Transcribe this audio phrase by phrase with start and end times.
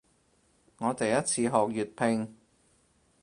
[0.79, 2.35] 我第一次學粵拼